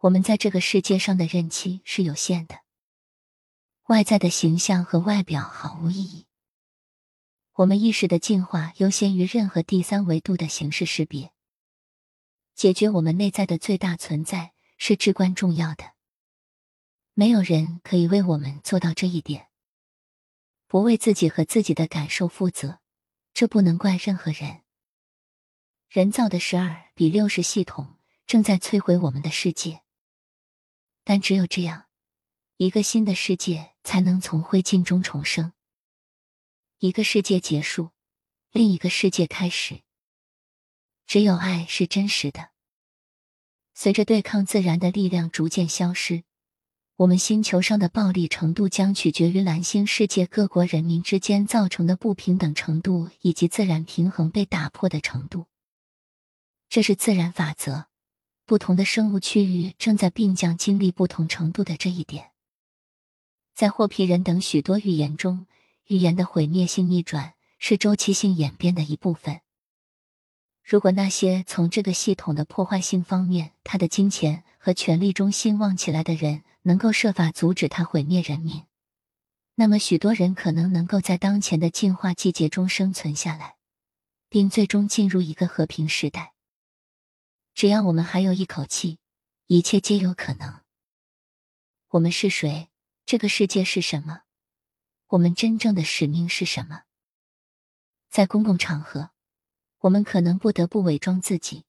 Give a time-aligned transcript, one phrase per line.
[0.00, 2.60] 我们在这个世界上的任期是有限的，
[3.86, 6.26] 外在的形象和外表毫无意义。
[7.54, 11.32] 我们意识的进化优先于任何第三维度的形式识别。
[12.54, 15.94] 解决我们内在的最大存在是至关重要的。
[17.14, 19.48] 没有人可以为我们做到这一点。
[20.66, 22.80] 不为自己和自己的感受负责，
[23.32, 24.62] 这不能怪任何人。
[25.88, 29.82] 人造的十二比六十系统正在摧毁我们的世界，
[31.08, 31.86] 但只有这样，
[32.56, 35.52] 一个新的世界才能从灰烬中重生。
[36.80, 37.90] 一个世界结束，
[38.50, 39.82] 另一个世界开始。
[41.06, 42.50] 只有爱是真实的。
[43.72, 46.24] 随着对抗自然的力量逐渐消失。
[46.96, 55.46] 我们星球上的暴力程度将取决于蓝星世界各国人民之间造成的不平等程度，以及自然平衡被打破的程度。
[56.68, 57.86] 这是自然法则。
[58.46, 62.30] 不同的生物区域正在并将经历不同程度的这一点。
[63.54, 65.46] 在霍皮人等许多预言中，
[65.88, 69.40] 预言的毁灭性逆转是周期性演变的一部分。
[70.64, 76.42] 如果那些从这个系统的破坏性方面，他的金钱和权力中兴旺起来的人。
[76.66, 78.64] 能够设法阻止它毁灭人民，
[79.54, 83.54] 那么许多人可能能够在当前的进化季节中生存下来，
[84.28, 86.35] 并最终进入一个和平时代。
[87.56, 88.98] 只要我们还有一口气，
[89.46, 90.60] 一切皆有可能。
[91.88, 92.68] 我们是谁？
[93.06, 94.24] 这个世界是什么？
[95.06, 96.82] 我们真正的使命是什么？
[98.10, 99.12] 在公共场合，
[99.78, 101.62] 我们可能不得不伪装自己；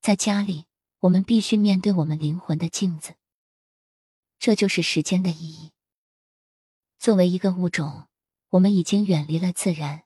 [0.00, 0.64] 在家里，
[1.00, 3.16] 我们必须面对我们灵魂的镜子。
[4.38, 5.72] 这就是时间的意义。
[6.98, 8.08] 作为一个物种，
[8.48, 10.04] 我们已经远离了自然，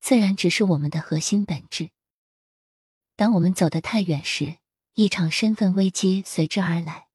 [0.00, 1.92] 自然只是我们的核心本质。
[3.18, 4.58] 当我们走得太远时，
[4.94, 7.08] 一场身份危机随之而来。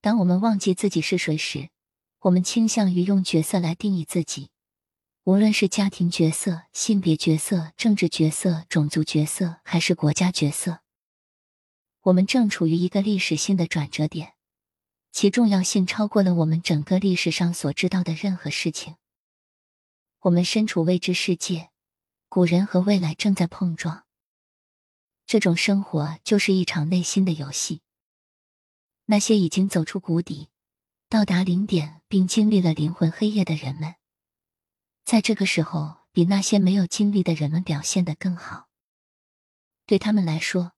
[0.00, 1.68] 当我们忘记自己是谁时，
[2.20, 4.48] 我们倾向于用角色来定义自己，
[5.24, 10.78] 无论是家庭角色、性别角色、政治角色、种族角色，还是国家角色。
[12.04, 14.32] 我们正处于一个历史性的转折点。
[15.12, 18.96] 其重要性超过了我们整个历史上所知道的任何事情。
[20.20, 21.68] 我们身处未知世界，
[22.30, 24.07] 古人和未来正在碰撞。
[25.28, 27.82] 这种生活就是一场内心的游戏。
[29.04, 30.48] 那些已经走出谷底、
[31.10, 33.96] 到达零点并经历了灵魂黑夜的人们，
[35.04, 38.68] 在这个时候比那些没有经历的人们表现得更好。
[39.84, 40.72] 对他们来说，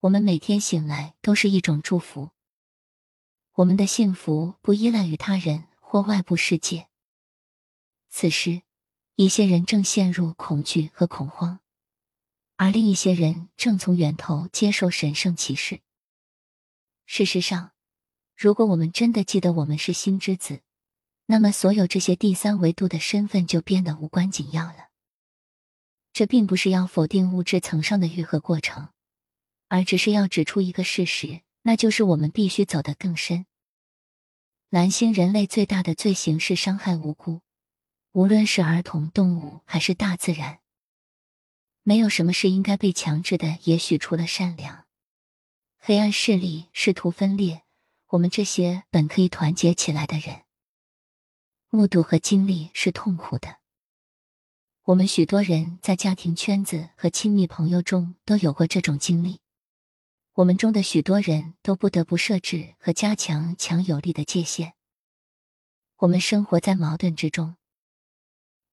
[0.00, 2.30] 我们每天醒来都是一种祝福。
[3.52, 6.88] 我们的幸福不依赖于他人或外部世界。
[8.08, 8.62] 此时，
[9.16, 11.59] 一些人正陷入恐惧和恐慌，
[12.60, 15.80] 而另一些人正从源头接受神圣启示。
[17.06, 17.72] 事实上，
[18.36, 20.60] 如果我们真的记得我们是星之子，
[21.24, 24.90] 那么所有这些第三维度的身份就变得无关紧要了。
[26.12, 28.90] 这并不是要否定物质层上的愈合过程，
[29.68, 33.46] 而只是要指出一个事实，那就是我们必须走得更深。
[34.68, 37.40] 蓝星人类最大的罪行是伤害无辜，
[38.12, 40.59] 无论是儿童、动物还是大自然。
[41.82, 44.86] 没有什么是应该被强制的，也许除了善良。
[45.78, 47.62] 黑暗势力试图分裂
[48.08, 50.42] 我们这些本可以团结起来的人。
[51.70, 53.58] 目睹和经历是痛苦的。
[54.82, 59.40] 我们许多人在家庭圈子和亲密朋友中都有过这种经历。
[60.34, 64.74] 我们中的许多人都不得不设置和加强强有力的界限。
[65.98, 67.56] 我们生活在矛盾之中。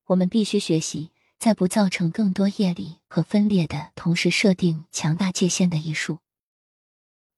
[0.06, 6.20] 我们必须学习在不造成更多业力和分裂的同时设定强大界限的艺术。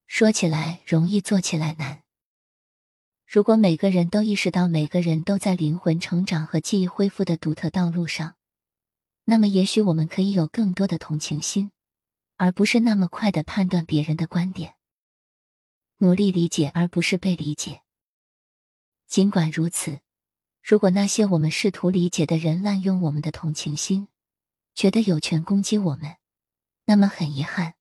[0.08, 2.04] 说起来容易，做起来难。
[3.28, 8.36] 如果每个人都意识到每个人都在灵魂成长和记忆恢复的独特道路上，
[9.26, 11.72] 那么也许我们可以有更多的同情心。
[12.42, 14.76] 而不是那么快的判断别人的观点，
[15.98, 17.82] 努力理解而不是被理解。
[19.08, 20.00] 尽管如此，
[20.70, 24.08] 如果那些我们试图理解的人滥用我们的同情心，
[24.76, 26.18] 觉得有权攻击我们，
[26.86, 27.74] 那么很遗憾，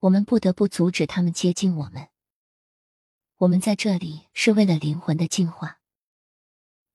[0.00, 2.08] 我们不得不阻止他们接近我们。
[3.38, 5.78] 我们在这里是为了灵魂的进化，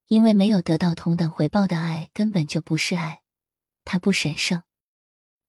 [0.06, 3.24] 因为没有得到同等回报的爱根本就不是爱，
[3.83, 4.62] 它不神圣。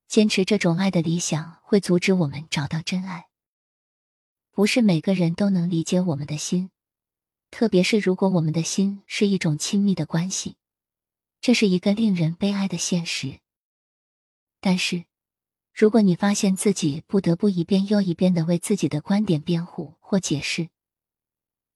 [0.08, 3.26] 坚持这种爱的理想会阻止我们找到真爱。
[4.50, 6.70] 不是每个人都能理解我们的心，
[7.55, 10.56] 特别是如果我们的心是一种亲密的关系，
[11.41, 13.39] 这是一个令人悲哀的现实。
[14.61, 15.05] 但是，
[15.73, 20.69] 如果你发现自己不得不一遍又一遍的为自己的观点辩护或解释，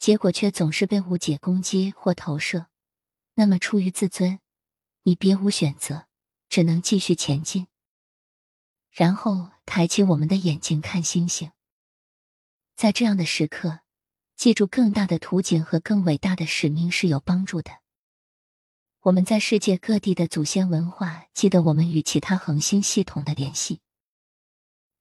[0.00, 2.66] 结果却总是被误解、攻击或投射，
[3.34, 4.40] 那么出于自尊，
[5.04, 6.08] 你别无选择，
[6.48, 7.68] 只能继续前进。
[8.90, 11.52] 然后抬起我们的眼睛看星星，
[12.74, 13.82] 在这样的时刻，
[14.38, 17.72] 记住更大的图景和更伟大的使命是有帮助的。
[19.00, 23.80] 我们在世界各地的祖先文化记得我们与其他恒星系统的联系。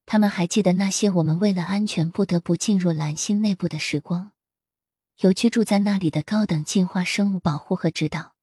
[0.08, 4.32] 他们还记得那些我们为了安全不得不进入蓝星内部的时光，
[5.20, 8.34] 有居住在那里的高等进化生物保护和指导。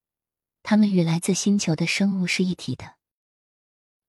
[0.62, 2.94] 他们与来自星球的生物是一体的。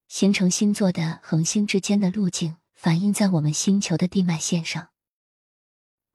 [0.07, 4.89] 形成星座的恒星之间的路径反映在我们星球的地脉线上。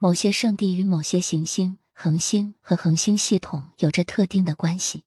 [0.02, 5.04] 某些圣地与某些行星、恒星和恒星系统有着特定的关系。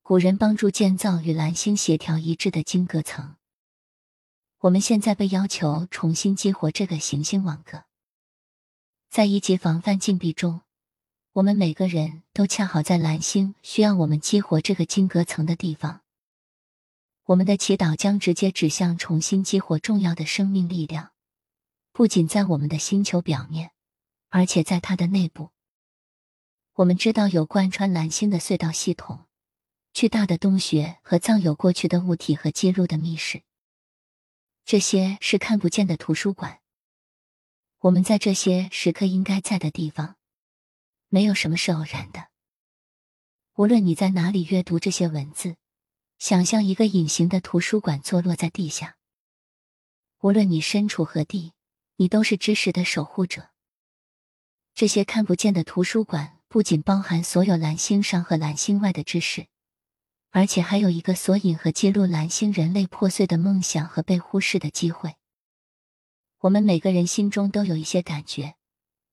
[0.00, 3.36] 古人帮助建造与蓝星协调一致的晶隔层。
[4.60, 7.84] 我们现在被要求重新激活这个行星网格，
[9.10, 10.62] 在一级防范禁闭中，
[11.34, 16.00] 我们每个人都恰好在蓝星需要我们激活这个晶隔层的地方。
[17.26, 21.10] 我们的祈祷将直接指向重新激活重要的生命力量，
[21.96, 23.70] 不仅在我们的星球表面，
[24.28, 25.52] 而且在它的内部。
[26.74, 29.24] 我们知道有贯穿蓝星的隧道系统、
[29.94, 33.44] 巨大的洞穴和藏有过去的物体和记录的密室。
[34.66, 36.60] 这些是看不见的图书馆。
[37.78, 40.16] 我们在这些时刻应该在的地方，
[41.08, 42.28] 没有什么是偶然的。
[43.54, 45.56] 无论你在哪里阅读这些文字，
[46.18, 48.98] 想象一个隐形的图书馆坐落在地下。
[50.18, 51.54] 无论你身处何地，
[51.96, 53.50] 你都是知识的守护者。
[54.74, 59.48] 这些看不见的图书馆不仅包含所有蓝星上和蓝星外的知识。
[60.30, 65.14] 而且还有一个索引和记录蓝星人类破碎的梦想和被忽视的机会。
[66.40, 68.54] 我们每个人心中都有一些感觉，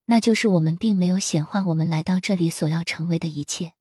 [0.04, 3.72] 那就是我们并没有显化我们来到这里所要成为的一切。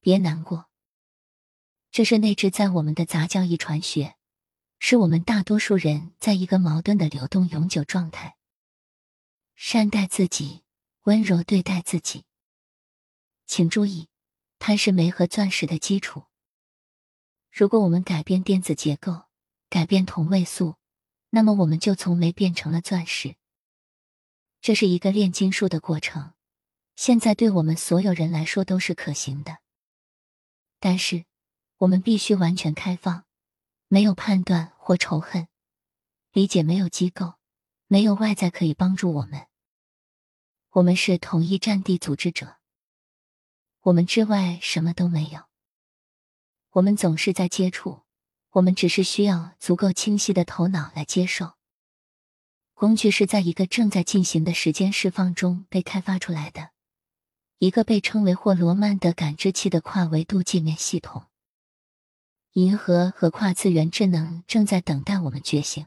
[0.00, 0.66] 别难过，
[1.90, 4.16] 这是内置在我们的杂交遗传学，
[4.78, 8.36] 是我们大多数人在一个矛盾的流动永久状态。
[9.54, 10.62] 善待自己，
[11.02, 12.24] 温柔对待自己。
[13.46, 14.08] 请注意。
[14.60, 16.24] 它是煤和钻石的基础。
[17.52, 19.26] 如果我们改变电子结构，
[19.70, 20.74] 改变同位素，
[21.30, 23.36] 那么我们就从煤变成了钻石。
[24.60, 26.32] 这是一个炼金术的过程，
[26.96, 29.58] 现在对我们所有人来说都是可行的。
[30.80, 31.24] 但是，
[31.76, 33.26] 我们必须完全开放，
[33.88, 35.48] 没有判断或仇恨，
[36.32, 37.34] 理解没有机构，
[37.86, 39.46] 没有外在可以帮助我们。
[40.72, 42.58] 我们是统一战地组织者。
[43.80, 45.44] 我们之外什么都没有。
[46.72, 48.02] 我们总是在接触，
[48.50, 51.54] 我们只是需要足够清晰的头脑来接受。
[52.74, 56.72] 工具是在一个正在进行的时间释放中被开发出来的，
[57.56, 61.24] 一个被称为霍罗曼的感知器的跨维度界面系统。
[62.54, 65.86] 银河和跨次元智能正在等待我们觉醒。